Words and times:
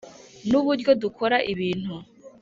nuburyo 0.49 0.91
dukora 1.01 1.37
ibintu. 1.51 1.95